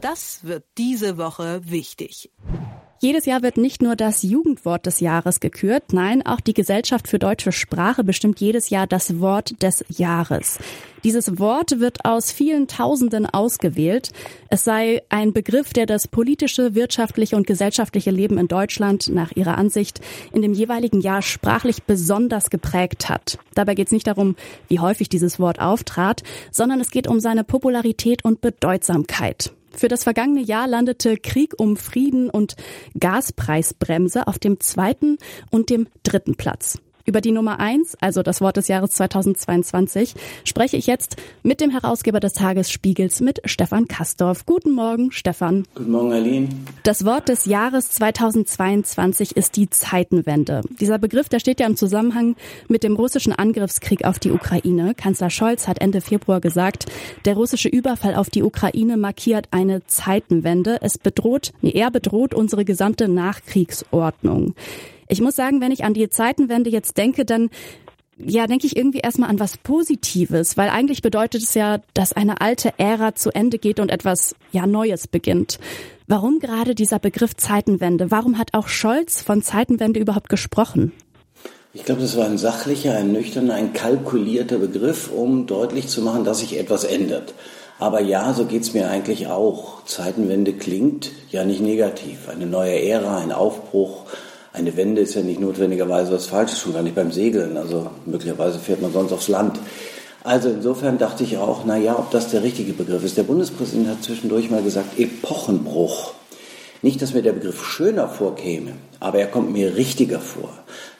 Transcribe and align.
Das 0.00 0.44
wird 0.44 0.64
diese 0.78 1.18
Woche 1.18 1.60
wichtig. 1.64 2.30
Jedes 3.02 3.24
Jahr 3.24 3.42
wird 3.42 3.56
nicht 3.56 3.80
nur 3.80 3.96
das 3.96 4.22
Jugendwort 4.22 4.84
des 4.84 5.00
Jahres 5.00 5.40
gekürt, 5.40 5.94
nein, 5.94 6.24
auch 6.26 6.40
die 6.40 6.52
Gesellschaft 6.52 7.08
für 7.08 7.18
deutsche 7.18 7.50
Sprache 7.50 8.04
bestimmt 8.04 8.40
jedes 8.40 8.68
Jahr 8.68 8.86
das 8.86 9.20
Wort 9.20 9.62
des 9.62 9.82
Jahres. 9.88 10.58
Dieses 11.02 11.38
Wort 11.38 11.80
wird 11.80 12.04
aus 12.04 12.30
vielen 12.30 12.68
Tausenden 12.68 13.24
ausgewählt. 13.24 14.10
Es 14.50 14.64
sei 14.64 15.02
ein 15.08 15.32
Begriff, 15.32 15.72
der 15.72 15.86
das 15.86 16.08
politische, 16.08 16.74
wirtschaftliche 16.74 17.36
und 17.36 17.46
gesellschaftliche 17.46 18.10
Leben 18.10 18.36
in 18.36 18.48
Deutschland 18.48 19.08
nach 19.08 19.32
ihrer 19.32 19.56
Ansicht 19.56 20.00
in 20.34 20.42
dem 20.42 20.52
jeweiligen 20.52 21.00
Jahr 21.00 21.22
sprachlich 21.22 21.84
besonders 21.84 22.50
geprägt 22.50 23.08
hat. 23.08 23.38
Dabei 23.54 23.74
geht 23.74 23.86
es 23.86 23.92
nicht 23.92 24.08
darum, 24.08 24.36
wie 24.68 24.78
häufig 24.78 25.08
dieses 25.08 25.40
Wort 25.40 25.58
auftrat, 25.58 26.22
sondern 26.50 26.80
es 26.80 26.90
geht 26.90 27.06
um 27.06 27.18
seine 27.18 27.44
Popularität 27.44 28.26
und 28.26 28.42
Bedeutsamkeit. 28.42 29.54
Für 29.80 29.88
das 29.88 30.04
vergangene 30.04 30.42
Jahr 30.42 30.68
landete 30.68 31.16
Krieg 31.16 31.54
um 31.56 31.74
Frieden 31.74 32.28
und 32.28 32.54
Gaspreisbremse 32.98 34.26
auf 34.26 34.38
dem 34.38 34.60
zweiten 34.60 35.16
und 35.50 35.70
dem 35.70 35.86
dritten 36.02 36.34
Platz. 36.34 36.78
Über 37.10 37.20
die 37.20 37.32
Nummer 37.32 37.58
eins, 37.58 37.96
also 38.00 38.22
das 38.22 38.40
Wort 38.40 38.56
des 38.56 38.68
Jahres 38.68 38.92
2022, 38.92 40.14
spreche 40.44 40.76
ich 40.76 40.86
jetzt 40.86 41.16
mit 41.42 41.60
dem 41.60 41.72
Herausgeber 41.72 42.20
des 42.20 42.34
Tagesspiegels, 42.34 43.20
mit 43.20 43.40
Stefan 43.46 43.88
Kastorf. 43.88 44.46
Guten 44.46 44.70
Morgen, 44.70 45.10
Stefan. 45.10 45.64
Guten 45.74 45.90
Morgen, 45.90 46.12
Aline. 46.12 46.48
Das 46.84 47.04
Wort 47.04 47.28
des 47.28 47.46
Jahres 47.46 47.90
2022 47.90 49.36
ist 49.36 49.56
die 49.56 49.68
Zeitenwende. 49.68 50.60
Dieser 50.78 51.00
Begriff, 51.00 51.28
der 51.28 51.40
steht 51.40 51.58
ja 51.58 51.66
im 51.66 51.74
Zusammenhang 51.74 52.36
mit 52.68 52.84
dem 52.84 52.94
russischen 52.94 53.32
Angriffskrieg 53.32 54.04
auf 54.04 54.20
die 54.20 54.30
Ukraine. 54.30 54.94
Kanzler 54.94 55.30
Scholz 55.30 55.66
hat 55.66 55.80
Ende 55.80 56.02
Februar 56.02 56.40
gesagt, 56.40 56.86
der 57.24 57.34
russische 57.34 57.68
Überfall 57.68 58.14
auf 58.14 58.30
die 58.30 58.44
Ukraine 58.44 58.96
markiert 58.96 59.48
eine 59.50 59.84
Zeitenwende. 59.84 60.78
Es 60.80 60.96
bedroht, 60.96 61.50
nee, 61.60 61.72
er 61.72 61.90
bedroht 61.90 62.34
unsere 62.34 62.64
gesamte 62.64 63.08
Nachkriegsordnung. 63.08 64.54
Ich 65.10 65.20
muss 65.20 65.34
sagen, 65.34 65.60
wenn 65.60 65.72
ich 65.72 65.84
an 65.84 65.92
die 65.92 66.08
Zeitenwende 66.08 66.70
jetzt 66.70 66.96
denke, 66.96 67.24
dann 67.24 67.50
ja, 68.16 68.46
denke 68.46 68.66
ich 68.66 68.76
irgendwie 68.76 69.00
erstmal 69.00 69.28
an 69.28 69.40
was 69.40 69.56
Positives, 69.56 70.56
weil 70.56 70.68
eigentlich 70.68 71.02
bedeutet 71.02 71.42
es 71.42 71.54
ja, 71.54 71.80
dass 71.94 72.12
eine 72.12 72.40
alte 72.40 72.74
Ära 72.78 73.14
zu 73.14 73.30
Ende 73.30 73.58
geht 73.58 73.80
und 73.80 73.90
etwas 73.90 74.36
ja 74.52 74.66
Neues 74.66 75.08
beginnt. 75.08 75.58
Warum 76.06 76.38
gerade 76.38 76.76
dieser 76.76 77.00
Begriff 77.00 77.34
Zeitenwende? 77.36 78.10
Warum 78.10 78.38
hat 78.38 78.54
auch 78.54 78.68
Scholz 78.68 79.20
von 79.20 79.42
Zeitenwende 79.42 79.98
überhaupt 79.98 80.28
gesprochen? 80.28 80.92
Ich 81.72 81.84
glaube, 81.84 82.02
das 82.02 82.16
war 82.16 82.26
ein 82.26 82.38
sachlicher, 82.38 82.96
ein 82.96 83.12
nüchterner, 83.12 83.54
ein 83.54 83.72
kalkulierter 83.72 84.58
Begriff, 84.58 85.10
um 85.10 85.46
deutlich 85.46 85.88
zu 85.88 86.02
machen, 86.02 86.24
dass 86.24 86.40
sich 86.40 86.58
etwas 86.58 86.84
ändert. 86.84 87.34
Aber 87.80 88.00
ja, 88.00 88.32
so 88.32 88.44
geht's 88.44 88.74
mir 88.74 88.90
eigentlich 88.90 89.26
auch. 89.28 89.84
Zeitenwende 89.86 90.52
klingt 90.52 91.10
ja 91.30 91.44
nicht 91.44 91.62
negativ. 91.62 92.28
Eine 92.28 92.46
neue 92.46 92.80
Ära, 92.82 93.18
ein 93.18 93.32
Aufbruch, 93.32 94.04
eine 94.52 94.76
Wende 94.76 95.00
ist 95.00 95.14
ja 95.14 95.22
nicht 95.22 95.40
notwendigerweise 95.40 96.12
was 96.12 96.26
Falsches, 96.26 96.58
schon 96.58 96.72
gar 96.72 96.82
nicht 96.82 96.94
beim 96.94 97.12
Segeln. 97.12 97.56
Also 97.56 97.90
möglicherweise 98.04 98.58
fährt 98.58 98.82
man 98.82 98.92
sonst 98.92 99.12
aufs 99.12 99.28
Land. 99.28 99.58
Also 100.22 100.50
insofern 100.50 100.98
dachte 100.98 101.24
ich 101.24 101.38
auch, 101.38 101.64
na 101.64 101.76
ja, 101.76 101.98
ob 101.98 102.10
das 102.10 102.30
der 102.30 102.42
richtige 102.42 102.72
Begriff 102.72 103.04
ist. 103.04 103.16
Der 103.16 103.22
Bundespräsident 103.22 103.88
hat 103.88 104.02
zwischendurch 104.02 104.50
mal 104.50 104.62
gesagt, 104.62 104.98
Epochenbruch. 104.98 106.12
Nicht, 106.82 107.00
dass 107.00 107.14
mir 107.14 107.22
der 107.22 107.32
Begriff 107.32 107.64
schöner 107.64 108.08
vorkäme, 108.08 108.72
aber 109.00 109.18
er 109.18 109.26
kommt 109.26 109.52
mir 109.52 109.76
richtiger 109.76 110.18
vor. 110.18 110.50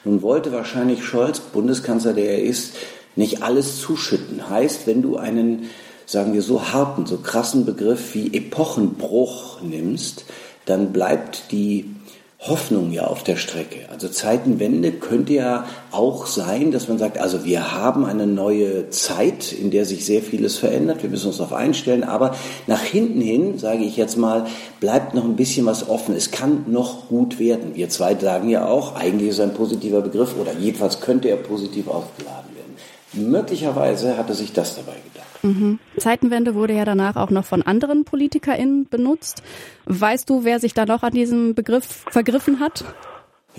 Nun 0.04 0.22
wollte 0.22 0.52
wahrscheinlich 0.52 1.04
Scholz, 1.04 1.40
Bundeskanzler, 1.40 2.12
der 2.12 2.38
er 2.38 2.42
ist, 2.42 2.74
nicht 3.16 3.42
alles 3.42 3.80
zuschütten. 3.80 4.48
Heißt, 4.48 4.86
wenn 4.86 5.02
du 5.02 5.16
einen, 5.16 5.70
sagen 6.06 6.34
wir 6.34 6.42
so 6.42 6.72
harten, 6.72 7.06
so 7.06 7.18
krassen 7.18 7.64
Begriff 7.64 8.14
wie 8.14 8.34
Epochenbruch 8.34 9.62
nimmst, 9.62 10.24
dann 10.66 10.92
bleibt 10.92 11.50
die 11.50 11.90
Hoffnung 12.42 12.91
ja 12.91 13.06
auf 13.06 13.22
der 13.22 13.36
Strecke. 13.36 13.80
Also 13.91 14.08
Zeitenwende 14.08 14.92
könnte 14.92 15.34
ja 15.34 15.66
auch 15.91 16.25
sein, 16.25 16.70
dass 16.70 16.88
man 16.88 16.97
sagt, 16.97 17.19
also 17.19 17.44
wir 17.44 17.72
haben 17.72 18.06
eine 18.06 18.26
neue 18.26 18.88
Zeit, 18.88 19.53
in 19.53 19.70
der 19.70 19.84
sich 19.84 20.06
sehr 20.06 20.22
vieles 20.22 20.56
verändert, 20.56 21.03
wir 21.03 21.10
müssen 21.10 21.26
uns 21.26 21.37
darauf 21.37 21.53
einstellen, 21.53 22.03
aber 22.03 22.34
nach 22.66 22.82
hinten 22.82 23.20
hin, 23.20 23.59
sage 23.59 23.84
ich 23.84 23.98
jetzt 23.98 24.16
mal, 24.16 24.47
bleibt 24.81 25.12
noch 25.12 25.25
ein 25.25 25.37
bisschen 25.37 25.66
was 25.66 25.87
offen. 25.87 26.16
Es 26.16 26.31
kann 26.31 26.64
noch 26.69 27.09
gut 27.09 27.38
werden. 27.38 27.75
Wir 27.75 27.91
zwei 27.91 28.14
sagen 28.14 28.48
ja 28.48 28.66
auch, 28.66 28.97
eigentlich 28.97 29.28
ist 29.28 29.34
es 29.34 29.43
ein 29.43 29.53
positiver 29.53 30.00
Begriff 30.00 30.34
oder 30.41 30.54
jedenfalls 30.54 31.00
könnte 31.00 31.28
er 31.28 31.37
positiv 31.37 31.88
aufgeladen 31.88 32.54
werden. 32.54 32.76
Möglicherweise 33.12 34.16
hatte 34.16 34.34
sich 34.34 34.53
das 34.53 34.76
dabei 34.76 34.97
gedacht. 35.12 35.44
Mhm. 35.44 35.78
Zeitenwende 35.97 36.54
wurde 36.54 36.75
ja 36.75 36.84
danach 36.84 37.16
auch 37.16 37.31
noch 37.31 37.44
von 37.44 37.62
anderen 37.62 38.04
PolitikerInnen 38.04 38.88
benutzt. 38.88 39.43
Weißt 39.87 40.28
du, 40.31 40.44
wer 40.44 40.60
sich 40.60 40.75
da 40.75 40.87
noch 40.87 41.03
an 41.03 41.12
diesem 41.12 41.54
Begriff 41.54 42.04
vergriffen 42.10 42.60
hat? 42.60 42.84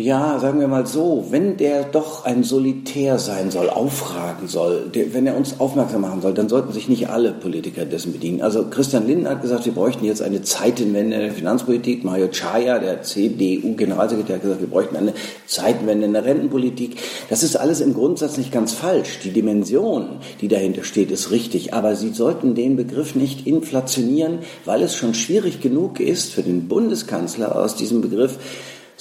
Ja, 0.02 0.40
sagen 0.40 0.60
wir 0.60 0.68
mal 0.68 0.88
so, 0.88 1.28
wenn 1.30 1.58
der 1.58 1.84
doch 1.84 2.26
ein 2.26 2.44
Solitär 2.44 3.20
sein 3.20 3.52
soll, 3.52 3.70
aufragen 3.70 4.48
soll, 4.48 4.90
der, 4.92 5.14
wenn 5.14 5.28
er 5.28 5.38
uns 5.38 5.60
aufmerksam 5.60 6.02
machen 6.02 6.22
soll, 6.22 6.34
dann 6.34 6.50
sollten 6.50 6.74
sich 6.74 6.90
nicht 6.90 7.10
alle 7.10 7.32
Politiker 7.32 7.86
dessen 7.86 8.12
bedienen. 8.12 8.42
Also 8.42 8.66
Christian 8.68 9.06
Lindner 9.06 9.30
hat 9.30 9.44
gesagt, 9.44 9.66
wir 9.66 9.74
bräuchten 9.74 10.04
jetzt 10.04 10.24
eine 10.24 10.42
Zeitenwende 10.42 11.18
in 11.18 11.22
der 11.22 11.32
Finanzpolitik. 11.32 12.04
Mario 12.04 12.30
Chaya, 12.30 12.80
der 12.80 13.04
CDU-Generalsekretär, 13.04 14.38
hat 14.38 14.42
gesagt, 14.42 14.62
wir 14.62 14.70
bräuchten 14.70 14.98
eine 14.98 15.14
Zeitenwende 15.46 16.08
in 16.08 16.14
der 16.14 16.26
Rentenpolitik. 16.26 16.98
Das 17.30 17.44
ist 17.44 17.56
alles 17.56 17.80
im 17.80 17.94
Grundsatz 17.94 18.38
nicht 18.38 18.52
ganz 18.52 18.74
falsch. 18.74 19.20
Die 19.24 19.32
Dimension, 19.32 20.18
die 20.42 20.48
dahinter 20.48 20.84
steht, 20.84 21.12
ist 21.12 21.30
richtig. 21.30 21.76
Aber 21.76 21.96
Sie 21.96 22.10
sollten 22.10 22.56
den 22.56 22.76
Begriff 22.76 23.14
nicht 23.14 23.46
inflationieren, 23.46 24.40
weil 24.66 24.82
es 24.82 24.96
schon 24.96 25.14
schwierig 25.14 25.62
genug 25.62 26.00
ist 26.00 26.34
für 26.34 26.42
den 26.42 26.68
Bundeskanzler 26.68 27.56
aus 27.56 27.76
diesem 27.76 28.02
Begriff 28.02 28.40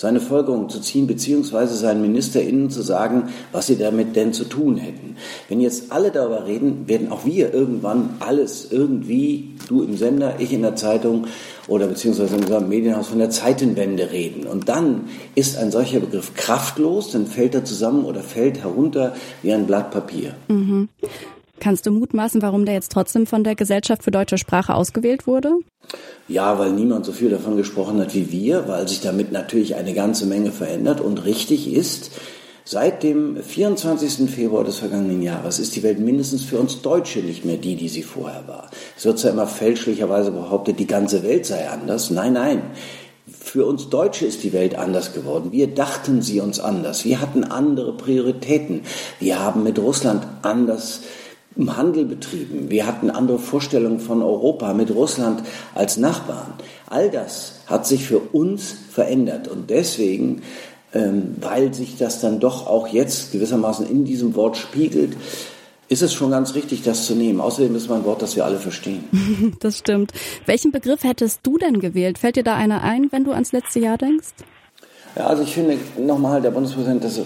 seine 0.00 0.20
Folgerung 0.22 0.70
zu 0.70 0.80
ziehen, 0.80 1.06
beziehungsweise 1.06 1.76
seinen 1.76 2.00
MinisterInnen 2.00 2.70
zu 2.70 2.80
sagen, 2.80 3.24
was 3.52 3.66
sie 3.66 3.76
damit 3.76 4.16
denn 4.16 4.32
zu 4.32 4.44
tun 4.44 4.78
hätten. 4.78 5.16
Wenn 5.50 5.60
jetzt 5.60 5.92
alle 5.92 6.10
darüber 6.10 6.46
reden, 6.46 6.88
werden 6.88 7.12
auch 7.12 7.26
wir 7.26 7.52
irgendwann 7.52 8.14
alles 8.18 8.72
irgendwie, 8.72 9.56
du 9.68 9.82
im 9.82 9.98
Sender, 9.98 10.36
ich 10.38 10.54
in 10.54 10.62
der 10.62 10.74
Zeitung 10.74 11.26
oder 11.68 11.86
beziehungsweise 11.86 12.34
in 12.36 12.44
unserem 12.44 12.70
Medienhaus 12.70 13.08
von 13.08 13.18
der 13.18 13.28
Zeitenwende 13.28 14.10
reden. 14.10 14.46
Und 14.46 14.70
dann 14.70 15.02
ist 15.34 15.58
ein 15.58 15.70
solcher 15.70 16.00
Begriff 16.00 16.32
kraftlos, 16.34 17.10
dann 17.12 17.26
fällt 17.26 17.54
er 17.54 17.66
zusammen 17.66 18.06
oder 18.06 18.22
fällt 18.22 18.62
herunter 18.62 19.14
wie 19.42 19.52
ein 19.52 19.66
Blatt 19.66 19.90
Papier. 19.90 20.34
Mhm. 20.48 20.88
Kannst 21.60 21.86
du 21.86 21.90
mutmaßen, 21.90 22.42
warum 22.42 22.64
der 22.64 22.74
jetzt 22.74 22.90
trotzdem 22.92 23.26
von 23.26 23.44
der 23.44 23.54
Gesellschaft 23.54 24.02
für 24.02 24.10
deutsche 24.10 24.38
Sprache 24.38 24.74
ausgewählt 24.74 25.26
wurde? 25.26 25.52
Ja, 26.26 26.58
weil 26.58 26.72
niemand 26.72 27.04
so 27.04 27.12
viel 27.12 27.30
davon 27.30 27.56
gesprochen 27.56 28.00
hat 28.00 28.14
wie 28.14 28.32
wir, 28.32 28.66
weil 28.66 28.88
sich 28.88 29.00
damit 29.00 29.30
natürlich 29.30 29.76
eine 29.76 29.94
ganze 29.94 30.26
Menge 30.26 30.52
verändert 30.52 31.00
und 31.00 31.24
richtig 31.24 31.72
ist, 31.72 32.10
Seit 32.72 33.02
dem 33.02 33.42
24. 33.42 34.30
Februar 34.30 34.62
des 34.62 34.76
vergangenen 34.76 35.22
Jahres 35.22 35.58
ist 35.58 35.74
die 35.74 35.82
Welt 35.82 35.98
mindestens 35.98 36.44
für 36.44 36.60
uns 36.60 36.82
Deutsche 36.82 37.18
nicht 37.18 37.44
mehr 37.44 37.56
die, 37.56 37.74
die 37.74 37.88
sie 37.88 38.04
vorher 38.04 38.46
war. 38.46 38.70
Es 38.96 39.04
wird 39.04 39.18
zwar 39.18 39.32
immer 39.32 39.48
fälschlicherweise 39.48 40.30
behauptet, 40.30 40.78
die 40.78 40.86
ganze 40.86 41.24
Welt 41.24 41.46
sei 41.46 41.68
anders. 41.68 42.10
Nein, 42.10 42.34
nein. 42.34 42.62
Für 43.26 43.66
uns 43.66 43.88
Deutsche 43.88 44.24
ist 44.24 44.44
die 44.44 44.52
Welt 44.52 44.76
anders 44.76 45.14
geworden. 45.14 45.50
Wir 45.50 45.66
dachten 45.66 46.22
sie 46.22 46.40
uns 46.40 46.60
anders. 46.60 47.04
Wir 47.04 47.20
hatten 47.20 47.42
andere 47.42 47.96
Prioritäten. 47.96 48.82
Wir 49.18 49.40
haben 49.40 49.64
mit 49.64 49.76
Russland 49.80 50.24
anders 50.42 51.00
Handel 51.56 52.04
betrieben. 52.04 52.70
Wir 52.70 52.86
hatten 52.86 53.10
andere 53.10 53.38
Vorstellungen 53.38 54.00
von 54.00 54.22
Europa 54.22 54.72
mit 54.72 54.94
Russland 54.94 55.42
als 55.74 55.96
Nachbarn. 55.96 56.54
All 56.88 57.10
das 57.10 57.60
hat 57.66 57.86
sich 57.86 58.04
für 58.04 58.18
uns 58.18 58.74
verändert 58.90 59.48
und 59.48 59.70
deswegen, 59.70 60.42
ähm, 60.94 61.36
weil 61.40 61.74
sich 61.74 61.96
das 61.96 62.20
dann 62.20 62.40
doch 62.40 62.66
auch 62.66 62.88
jetzt 62.88 63.32
gewissermaßen 63.32 63.88
in 63.88 64.04
diesem 64.04 64.34
Wort 64.34 64.56
spiegelt, 64.56 65.16
ist 65.88 66.02
es 66.02 66.14
schon 66.14 66.30
ganz 66.30 66.54
richtig, 66.54 66.82
das 66.82 67.04
zu 67.04 67.14
nehmen. 67.14 67.40
Außerdem 67.40 67.74
ist 67.74 67.84
es 67.84 67.90
ein 67.90 68.04
Wort, 68.04 68.22
das 68.22 68.36
wir 68.36 68.44
alle 68.44 68.58
verstehen. 68.58 69.04
Das 69.60 69.78
stimmt. 69.78 70.12
Welchen 70.46 70.70
Begriff 70.70 71.02
hättest 71.02 71.40
du 71.42 71.58
denn 71.58 71.80
gewählt? 71.80 72.18
Fällt 72.18 72.36
dir 72.36 72.44
da 72.44 72.54
einer 72.54 72.82
ein, 72.82 73.08
wenn 73.10 73.24
du 73.24 73.32
ans 73.32 73.52
letzte 73.52 73.80
Jahr 73.80 73.98
denkst? 73.98 74.28
Ja, 75.16 75.26
also 75.26 75.42
ich 75.42 75.52
finde 75.52 75.76
nochmal, 75.98 76.40
der 76.40 76.52
Bundespräsident, 76.52 77.02
das, 77.02 77.20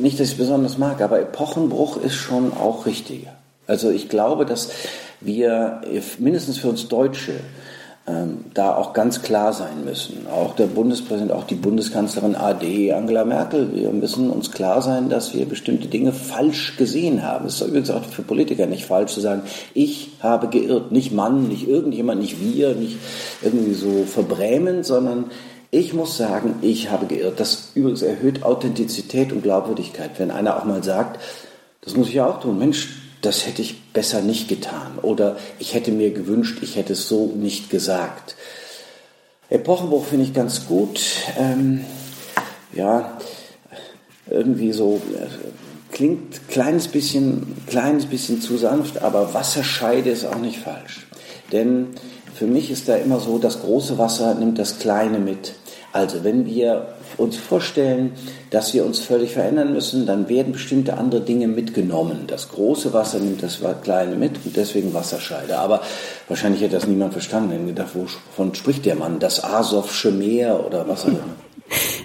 nicht, 0.00 0.18
dass 0.18 0.26
ich 0.26 0.32
es 0.32 0.38
besonders 0.38 0.78
mag, 0.78 1.00
aber 1.00 1.20
Epochenbruch 1.20 2.02
ist 2.02 2.14
schon 2.14 2.52
auch 2.52 2.86
richtiger. 2.86 3.39
Also 3.70 3.90
ich 3.90 4.08
glaube, 4.08 4.46
dass 4.46 4.70
wir 5.20 5.82
mindestens 6.18 6.58
für 6.58 6.68
uns 6.68 6.88
Deutsche 6.88 7.34
ähm, 8.08 8.46
da 8.52 8.74
auch 8.74 8.94
ganz 8.94 9.22
klar 9.22 9.52
sein 9.52 9.84
müssen. 9.84 10.26
Auch 10.26 10.56
der 10.56 10.66
Bundespräsident, 10.66 11.30
auch 11.30 11.44
die 11.44 11.54
Bundeskanzlerin 11.54 12.34
AD, 12.34 12.92
Angela 12.92 13.24
Merkel, 13.24 13.72
wir 13.72 13.90
müssen 13.90 14.28
uns 14.28 14.50
klar 14.50 14.82
sein, 14.82 15.08
dass 15.08 15.34
wir 15.34 15.46
bestimmte 15.46 15.86
Dinge 15.86 16.12
falsch 16.12 16.78
gesehen 16.78 17.22
haben. 17.22 17.46
Es 17.46 17.60
ist 17.60 17.68
übrigens 17.68 17.90
auch 17.90 18.02
für 18.02 18.22
Politiker 18.22 18.66
nicht 18.66 18.86
falsch 18.86 19.12
zu 19.12 19.20
sagen, 19.20 19.42
ich 19.72 20.10
habe 20.18 20.48
geirrt. 20.48 20.90
Nicht 20.90 21.12
Mann, 21.12 21.46
nicht 21.46 21.68
irgendjemand, 21.68 22.20
nicht 22.20 22.40
wir, 22.40 22.74
nicht 22.74 22.96
irgendwie 23.40 23.74
so 23.74 24.02
verbrämend, 24.04 24.84
sondern 24.84 25.26
ich 25.70 25.94
muss 25.94 26.16
sagen, 26.16 26.56
ich 26.62 26.90
habe 26.90 27.06
geirrt. 27.06 27.38
Das 27.38 27.70
übrigens 27.76 28.02
erhöht 28.02 28.42
Authentizität 28.42 29.32
und 29.32 29.44
Glaubwürdigkeit. 29.44 30.10
Wenn 30.18 30.32
einer 30.32 30.56
auch 30.56 30.64
mal 30.64 30.82
sagt, 30.82 31.20
das 31.82 31.96
muss 31.96 32.08
ich 32.08 32.14
ja 32.14 32.26
auch 32.26 32.40
tun. 32.40 32.58
Mensch, 32.58 32.88
das 33.22 33.46
hätte 33.46 33.62
ich 33.62 33.92
besser 33.92 34.22
nicht 34.22 34.48
getan 34.48 34.98
oder 35.02 35.36
ich 35.58 35.74
hätte 35.74 35.92
mir 35.92 36.10
gewünscht, 36.12 36.58
ich 36.62 36.76
hätte 36.76 36.94
es 36.94 37.08
so 37.08 37.26
nicht 37.26 37.70
gesagt. 37.70 38.36
Epochenbruch 39.48 40.04
finde 40.06 40.24
ich 40.24 40.32
ganz 40.32 40.66
gut. 40.66 41.00
Ähm, 41.38 41.84
ja, 42.72 43.18
irgendwie 44.28 44.72
so 44.72 45.02
äh, 45.14 45.26
klingt 45.92 46.48
kleines 46.48 46.88
bisschen, 46.88 47.56
kleines 47.66 48.06
bisschen 48.06 48.40
zu 48.40 48.56
sanft, 48.56 49.02
aber 49.02 49.34
Wasserscheide 49.34 50.10
ist 50.10 50.24
auch 50.24 50.38
nicht 50.38 50.58
falsch. 50.58 51.06
Denn 51.52 51.88
für 52.34 52.46
mich 52.46 52.70
ist 52.70 52.88
da 52.88 52.96
immer 52.96 53.20
so, 53.20 53.38
das 53.38 53.60
große 53.60 53.98
Wasser 53.98 54.34
nimmt 54.34 54.58
das 54.58 54.78
kleine 54.78 55.18
mit. 55.18 55.54
Also 55.92 56.22
wenn 56.22 56.46
wir 56.46 56.94
uns 57.18 57.36
vorstellen, 57.36 58.12
dass 58.50 58.74
wir 58.74 58.84
uns 58.84 59.00
völlig 59.00 59.32
verändern 59.32 59.72
müssen, 59.72 60.06
dann 60.06 60.28
werden 60.28 60.52
bestimmte 60.52 60.96
andere 60.96 61.20
Dinge 61.20 61.48
mitgenommen. 61.48 62.24
Das 62.26 62.48
große 62.50 62.92
Wasser 62.92 63.18
nimmt 63.18 63.42
das 63.42 63.60
kleine 63.82 64.16
mit 64.16 64.32
und 64.44 64.56
deswegen 64.56 64.94
Wasserscheide. 64.94 65.58
Aber 65.58 65.82
wahrscheinlich 66.28 66.62
hätte 66.62 66.74
das 66.74 66.86
niemand 66.86 67.12
verstanden. 67.12 67.60
Ich 67.60 67.66
gedacht, 67.66 67.94
wovon 67.94 68.54
spricht 68.54 68.86
der 68.86 68.96
Mann? 68.96 69.18
Das 69.18 69.42
Asowsche 69.42 70.10
Meer 70.10 70.64
oder 70.66 70.88
was 70.88 71.04
auch 71.04 71.08
immer. 71.08 71.20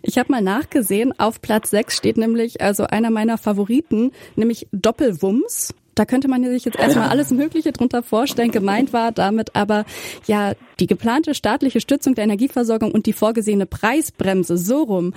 Ich 0.03 0.19
habe 0.19 0.31
mal 0.31 0.41
nachgesehen, 0.43 1.17
auf 1.19 1.41
Platz 1.41 1.71
6 1.71 1.97
steht 1.97 2.17
nämlich 2.17 2.61
also 2.61 2.83
einer 2.83 3.09
meiner 3.09 3.39
Favoriten, 3.39 4.11
nämlich 4.35 4.67
Doppelwumms. 4.71 5.73
Da 5.95 6.05
könnte 6.05 6.27
man 6.27 6.43
sich 6.43 6.65
jetzt 6.65 6.77
erstmal 6.77 7.09
alles 7.09 7.31
Mögliche 7.31 7.71
drunter 7.71 8.03
vorstellen. 8.03 8.51
Gemeint 8.51 8.91
war 8.91 9.13
damit 9.13 9.55
aber 9.55 9.85
ja 10.27 10.53
die 10.79 10.87
geplante 10.87 11.33
staatliche 11.33 11.79
Stützung 11.79 12.15
der 12.15 12.25
Energieversorgung 12.25 12.91
und 12.91 13.05
die 13.05 13.13
vorgesehene 13.13 13.65
Preisbremse 13.65 14.57
so 14.57 14.83
rum. 14.83 15.13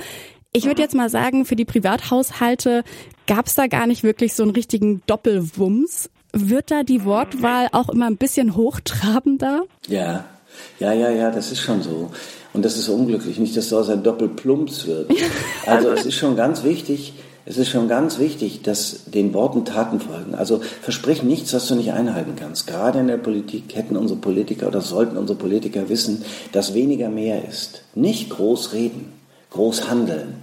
Ich 0.52 0.64
würde 0.64 0.80
jetzt 0.80 0.94
mal 0.94 1.10
sagen, 1.10 1.44
für 1.44 1.56
die 1.56 1.64
Privathaushalte 1.64 2.84
gab 3.26 3.46
es 3.46 3.54
da 3.54 3.66
gar 3.66 3.86
nicht 3.86 4.02
wirklich 4.02 4.34
so 4.34 4.44
einen 4.44 4.52
richtigen 4.52 5.02
Doppelwumms. 5.06 6.10
Wird 6.32 6.70
da 6.70 6.84
die 6.84 7.04
Wortwahl 7.04 7.69
auch 7.72 7.88
immer 7.88 8.06
ein 8.06 8.16
bisschen 8.16 8.54
hochtrabender? 8.54 9.64
Ja, 9.88 10.24
ja, 10.78 10.92
ja, 10.92 11.10
ja, 11.10 11.31
das 11.31 11.52
ist 11.52 11.60
schon 11.60 11.82
so. 11.82 12.10
Und 12.52 12.64
das 12.64 12.76
ist 12.76 12.88
unglücklich, 12.88 13.38
nicht, 13.38 13.56
dass 13.56 13.69
daraus 13.69 13.88
ein 13.90 14.02
Doppelplumps 14.02 14.86
wird. 14.86 15.10
Also 15.66 15.90
es 15.90 16.06
ist 16.06 16.14
schon 16.14 16.34
ganz 16.34 16.64
wichtig, 16.64 17.12
es 17.48 17.56
ist 17.56 17.70
schon 17.70 17.88
ganz 17.88 18.18
wichtig, 18.18 18.60
dass 18.60 19.04
den 19.06 19.32
Worten 19.32 19.64
Taten 19.64 20.00
folgen. 20.00 20.34
Also 20.34 20.60
versprich 20.82 21.22
nichts, 21.22 21.54
was 21.54 21.66
du 21.66 21.76
nicht 21.76 21.92
einhalten 21.92 22.34
kannst. 22.36 22.66
Gerade 22.66 22.98
in 22.98 23.08
der 23.08 23.16
Politik 23.16 23.74
hätten 23.74 23.96
unsere 23.96 24.20
Politiker 24.20 24.68
oder 24.68 24.82
sollten 24.82 25.16
unsere 25.16 25.38
Politiker 25.38 25.88
wissen, 25.88 26.26
dass 26.52 26.74
weniger 26.74 27.08
mehr 27.08 27.48
ist. 27.48 27.84
Nicht 27.94 28.28
groß 28.28 28.74
reden, 28.74 29.14
groß 29.48 29.88
handeln, 29.88 30.34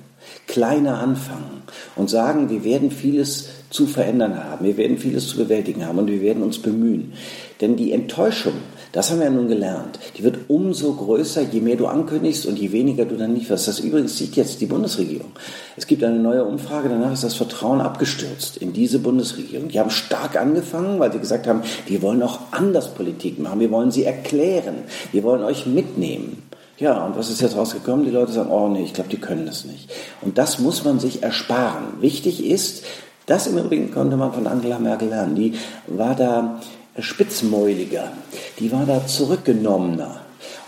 kleiner 0.47 0.97
anfangen 0.97 1.61
und 1.95 2.09
sagen, 2.09 2.49
wir 2.49 2.63
werden 2.63 2.89
vieles 2.89 3.49
zu 3.69 3.85
verändern 3.85 4.43
haben, 4.43 4.65
wir 4.65 4.77
werden 4.77 4.97
vieles 4.97 5.27
zu 5.27 5.37
bewältigen 5.37 5.85
haben 5.85 5.99
und 5.99 6.07
wir 6.07 6.21
werden 6.21 6.41
uns 6.41 6.57
bemühen. 6.57 7.13
Denn 7.61 7.75
die 7.75 7.91
Enttäuschung, 7.91 8.53
das 8.95 9.11
haben 9.11 9.19
wir 9.19 9.25
ja 9.25 9.31
nun 9.31 9.49
gelernt, 9.49 9.99
die 10.17 10.23
wird 10.23 10.49
umso 10.49 10.93
größer, 10.93 11.41
je 11.41 11.59
mehr 11.59 11.75
du 11.75 11.85
ankündigst 11.85 12.45
und 12.45 12.57
je 12.57 12.71
weniger 12.71 13.03
du 13.03 13.17
dann 13.17 13.35
lieferst. 13.35 13.67
Das 13.67 13.81
übrigens 13.81 14.17
sieht 14.17 14.37
jetzt 14.37 14.61
die 14.61 14.67
Bundesregierung. 14.67 15.33
Es 15.75 15.85
gibt 15.85 16.01
eine 16.01 16.17
neue 16.17 16.45
Umfrage, 16.45 16.87
danach 16.87 17.11
ist 17.11 17.25
das 17.25 17.35
Vertrauen 17.35 17.81
abgestürzt 17.81 18.55
in 18.55 18.71
diese 18.71 18.99
Bundesregierung. 18.99 19.67
Die 19.67 19.81
haben 19.81 19.89
stark 19.89 20.39
angefangen, 20.39 20.97
weil 20.97 21.11
sie 21.11 21.19
gesagt 21.19 21.45
haben, 21.45 21.63
wir 21.87 22.01
wollen 22.01 22.23
auch 22.23 22.39
anders 22.51 22.93
Politik 22.93 23.37
machen, 23.37 23.59
wir 23.59 23.69
wollen 23.69 23.91
sie 23.91 24.05
erklären, 24.05 24.85
wir 25.11 25.23
wollen 25.23 25.43
euch 25.43 25.65
mitnehmen. 25.65 26.43
Ja, 26.77 27.05
und 27.05 27.17
was 27.17 27.29
ist 27.29 27.41
jetzt 27.41 27.57
rausgekommen? 27.57 28.05
Die 28.05 28.11
Leute 28.11 28.31
sagen, 28.31 28.49
oh 28.49 28.69
nee, 28.69 28.83
ich 28.83 28.93
glaube, 28.93 29.09
die 29.09 29.19
können 29.19 29.45
das 29.45 29.65
nicht. 29.65 29.91
Und 30.21 30.37
das 30.37 30.59
muss 30.59 30.85
man 30.85 31.01
sich 31.01 31.21
ersparen. 31.21 31.99
Wichtig 31.99 32.45
ist, 32.45 32.85
das 33.25 33.47
im 33.47 33.57
Übrigen 33.57 33.91
konnte 33.91 34.15
man 34.15 34.31
von 34.31 34.47
Angela 34.47 34.79
Merkel 34.79 35.09
lernen. 35.09 35.35
Die 35.35 35.55
war 35.87 36.15
da 36.15 36.61
spitzmäuliger, 36.99 38.11
die 38.59 38.71
war 38.71 38.85
da 38.85 39.05
zurückgenommener. 39.05 40.21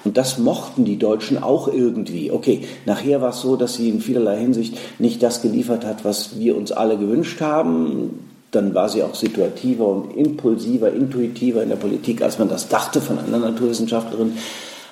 Und 0.04 0.18
das 0.18 0.38
mochten 0.38 0.86
die 0.86 0.98
Deutschen 0.98 1.42
auch 1.42 1.68
irgendwie. 1.68 2.32
Okay, 2.32 2.62
nachher 2.86 3.22
war 3.22 3.32
es 3.32 3.42
so, 3.42 3.56
dass 3.56 3.76
sie 3.76 3.90
in 3.90 4.02
vielerlei 4.02 4.40
Hinsicht 4.40 4.78
nicht 5.00 5.22
das 5.22 5.42
geliefert 5.42 5.86
hat, 5.86 6.06
was 6.06 6.40
wir 6.40 6.56
uns 6.56 6.72
alle 6.72 6.98
gewünscht 6.98 7.42
haben. 7.42 8.30
Dann 8.52 8.74
war 8.74 8.88
sie 8.88 9.04
auch 9.04 9.16
situativer 9.16 9.86
und 9.86 10.16
impulsiver, 10.16 10.94
intuitiver 10.94 11.62
in 11.62 11.70
der 11.70 11.76
Politik, 11.76 12.22
als 12.22 12.40
man 12.40 12.48
das 12.48 12.70
dachte 12.70 13.02
von 13.02 13.20
einer 13.20 13.40
Naturwissenschaftlerin. 13.40 14.38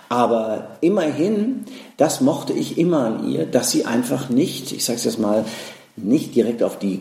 Aber 0.10 0.78
immerhin, 0.82 1.64
das 1.98 2.22
mochte 2.22 2.54
ich 2.54 2.78
immer 2.78 3.06
an 3.06 3.30
ihr, 3.30 3.46
dass 3.46 3.72
sie 3.72 3.86
einfach 3.86 4.30
nicht, 4.30 4.72
ich 4.72 4.84
sage 4.84 4.98
es 4.98 5.06
jetzt 5.06 5.20
mal, 5.20 5.46
nicht 5.96 6.36
direkt 6.36 6.62
auf 6.62 6.78
die 6.78 7.00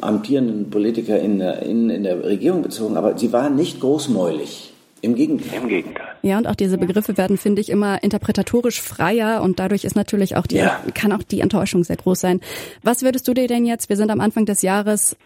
amtierenden 0.00 0.70
Politiker 0.70 1.18
in 1.18 1.38
der, 1.38 1.62
in, 1.62 1.90
in 1.90 2.02
der 2.02 2.24
Regierung 2.24 2.62
bezogen, 2.62 2.96
aber 2.96 3.16
sie 3.18 3.32
war 3.32 3.50
nicht 3.50 3.80
großmäulig. 3.80 4.72
Im 5.02 5.14
Gegenteil. 5.14 5.60
Im 5.60 5.68
Gegenteil. 5.68 6.06
Ja, 6.22 6.38
und 6.38 6.46
auch 6.46 6.54
diese 6.54 6.78
Begriffe 6.78 7.16
werden, 7.16 7.36
finde 7.36 7.60
ich, 7.60 7.68
immer 7.68 8.02
interpretatorisch 8.02 8.80
freier 8.80 9.42
und 9.42 9.60
dadurch 9.60 9.84
ist 9.84 9.94
natürlich 9.94 10.36
auch 10.36 10.46
die, 10.46 10.56
ja. 10.56 10.80
kann 10.94 11.12
auch 11.12 11.22
die 11.22 11.40
Enttäuschung 11.40 11.84
sehr 11.84 11.96
groß 11.96 12.18
sein. 12.18 12.40
Was 12.82 13.02
würdest 13.02 13.28
du 13.28 13.34
dir 13.34 13.46
denn 13.46 13.66
jetzt, 13.66 13.88
wir 13.88 13.96
sind 13.96 14.10
am 14.10 14.20
Anfang 14.20 14.46
des 14.46 14.62
Jahres, 14.62 15.16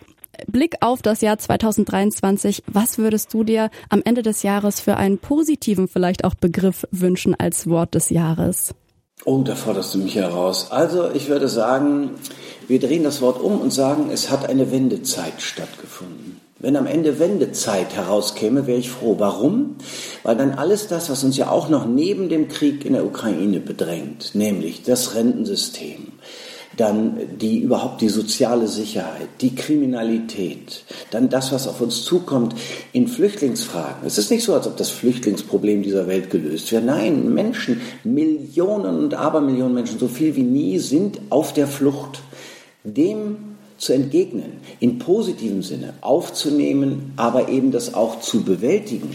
Blick 0.47 0.77
auf 0.81 1.03
das 1.03 1.21
Jahr 1.21 1.39
2023, 1.39 2.63
was 2.67 2.99
würdest 2.99 3.33
du 3.33 3.45
dir 3.45 3.71
am 3.89 4.03
Ende 4.05 4.23
des 4.23 4.43
Jahres 4.43 4.81
für 4.81 4.97
einen 4.97 5.19
positiven 5.19 5.89
vielleicht 5.89 6.25
auch 6.25 6.35
Begriff 6.35 6.87
wünschen 6.91 7.35
als 7.35 7.69
Wort 7.69 7.95
des 7.95 8.11
Jahres? 8.11 8.75
Oh, 9.25 9.43
da 9.43 9.55
forderst 9.55 9.95
du 9.95 9.99
mich 9.99 10.15
heraus. 10.15 10.71
Also 10.71 11.11
ich 11.13 11.29
würde 11.29 11.49
sagen, 11.49 12.13
wir 12.69 12.81
drehen 12.81 13.05
das 13.05 13.21
Wort 13.21 13.41
um 13.41 13.61
und 13.61 13.73
sagen, 13.73 14.11
es 14.13 14.31
hat 14.31 14.49
eine 14.49 14.71
Wendezeit 14.71 15.43
stattgefunden. 15.43 16.41
Wenn 16.59 16.77
am 16.77 16.87
Ende 16.87 17.19
Wendezeit 17.19 17.97
herauskäme, 17.97 18.67
wäre 18.67 18.79
ich 18.79 18.91
froh. 18.91 19.17
Warum? 19.19 19.77
Weil 20.23 20.37
dann 20.37 20.53
alles 20.53 20.89
das, 20.89 21.11
was 21.11 21.25
uns 21.25 21.37
ja 21.37 21.51
auch 21.51 21.69
noch 21.69 21.87
neben 21.87 22.29
dem 22.29 22.49
Krieg 22.49 22.85
in 22.85 22.93
der 22.93 23.05
Ukraine 23.05 23.61
bedrängt, 23.61 24.35
nämlich 24.35 24.83
das 24.83 25.15
Rentensystem, 25.15 26.13
dann 26.81 27.19
die 27.39 27.59
überhaupt 27.59 28.01
die 28.01 28.09
soziale 28.09 28.67
Sicherheit, 28.67 29.29
die 29.43 29.55
Kriminalität, 29.55 30.85
dann 31.11 31.29
das, 31.29 31.53
was 31.53 31.69
auf 31.69 31.83
uns 31.83 32.05
zukommt 32.05 32.55
in 32.93 33.07
Flüchtlingsfragen. 33.07 34.07
Es 34.07 34.17
ist 34.17 34.31
nicht 34.31 34.45
so, 34.45 34.55
als 34.55 34.67
ob 34.67 34.79
das 34.79 34.89
Flüchtlingsproblem 34.89 35.83
dieser 35.83 36.07
Welt 36.07 36.31
gelöst 36.31 36.73
wäre. 36.73 36.83
Nein, 36.83 37.35
Menschen, 37.35 37.83
Millionen 38.03 38.99
und 38.99 39.15
Abermillionen 39.15 39.75
Menschen, 39.75 39.99
so 39.99 40.09
viel 40.09 40.35
wie 40.37 40.43
nie, 40.43 40.79
sind 40.79 41.21
auf 41.29 41.53
der 41.53 41.67
Flucht. 41.67 42.23
Dem 42.83 43.37
zu 43.77 43.93
entgegnen, 43.95 44.53
in 44.79 44.99
positivem 44.99 45.63
Sinne 45.63 45.95
aufzunehmen, 46.03 47.13
aber 47.17 47.49
eben 47.49 47.73
das 47.73 47.95
auch 47.95 48.21
zu 48.21 48.43
bewältigen 48.43 49.11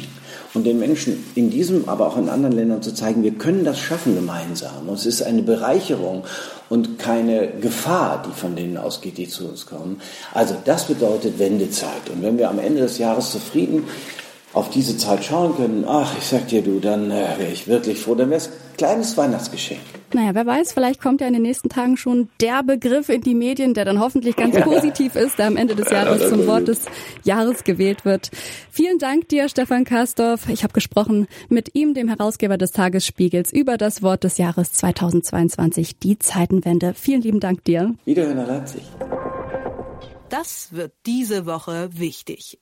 und 0.56 0.66
den 0.66 0.80
Menschen 0.80 1.24
in 1.36 1.50
diesem, 1.50 1.88
aber 1.88 2.08
auch 2.08 2.18
in 2.18 2.30
anderen 2.30 2.56
Ländern 2.56 2.82
zu 2.82 2.94
zeigen, 2.94 3.24
wir 3.24 3.34
können 3.34 3.64
das 3.64 3.78
schaffen 3.80 4.16
gemeinsam. 4.16 4.88
Und 4.88 4.96
es 4.96 5.06
ist 5.06 5.22
eine 5.22 5.44
Bereicherung 5.44 6.24
und 6.70 7.00
keine 7.00 7.48
Gefahr, 7.62 8.24
die 8.28 8.34
von 8.34 8.56
denen 8.56 8.78
ausgeht, 8.78 9.18
die 9.18 9.28
zu 9.28 9.48
uns 9.48 9.66
kommen. 9.66 10.02
Also 10.34 10.56
das 10.66 10.86
bedeutet 10.86 11.40
Wendezeit. 11.40 12.10
Und 12.12 12.24
wenn 12.24 12.38
wir 12.38 12.50
am 12.50 12.60
Ende 12.60 12.82
des 12.82 12.98
Jahres 12.98 13.32
zufrieden 13.32 13.84
auf 14.54 14.70
diese 14.70 14.98
Zeit 14.98 15.24
schauen 15.26 15.56
können, 15.56 15.86
ach, 15.88 16.14
ich 16.18 16.26
sag 16.26 16.48
dir 16.48 16.62
du, 16.62 16.80
dann 16.80 17.12
äh, 17.12 17.28
wäre 17.38 17.52
ich 17.52 17.68
wirklich 17.68 18.00
froh, 18.00 18.16
dann 18.16 18.30
wäre 18.30 18.40
es 18.40 18.50
kleines 18.78 19.18
Weihnachtsgeschenk. 19.18 19.80
Naja, 20.14 20.34
wer 20.34 20.46
weiß, 20.46 20.72
vielleicht 20.72 21.02
kommt 21.02 21.22
ja 21.22 21.28
in 21.28 21.34
den 21.34 21.42
nächsten 21.42 21.70
Tagen 21.70 21.98
schon 21.98 22.30
der 22.40 22.64
Begriff 22.64 23.10
in 23.10 23.22
die 23.22 23.36
Medien, 23.36 23.74
der 23.74 23.86
dann 23.86 24.00
hoffentlich 24.00 24.36
ganz 24.36 24.60
positiv 24.62 25.16
ist, 25.16 25.38
der 25.40 25.48
am 25.48 25.58
Ende 25.58 25.76
des 25.76 25.90
Jahres 25.90 26.30
zum 26.30 26.48
Wort 26.48 26.68
des 26.68 26.86
Jahres 27.24 27.64
gewählt 27.64 28.06
wird. 28.06 28.32
Vielen 28.72 28.98
Dank 28.98 29.30
dir, 29.30 29.50
Stefan 29.50 29.84
Karsdorf. 29.84 30.48
Ich 30.50 30.64
habe 30.64 30.74
gesprochen 30.74 31.28
mit 31.50 31.76
ihm, 31.76 31.94
dem 31.94 32.08
Herausgeber 32.08 32.58
des 32.58 32.72
Tagesspiegels, 32.72 33.52
über 33.52 33.78
das 33.78 34.02
Wort 34.02 34.24
des 34.24 34.38
Jahres 34.38 34.72
2022, 34.74 36.00
die 36.00 36.18
Zeitenwende. 36.20 36.94
Vielen 36.94 37.22
lieben 37.22 37.40
Dank 37.40 37.64
dir. 37.64 37.94
Wiederhören 38.06 38.38
nach 38.38 38.48
Leipzig. 38.48 38.84
Das 40.30 40.70
wird 40.72 40.94
diese 41.06 41.46
Woche 41.46 41.90
wichtig. 41.94 42.60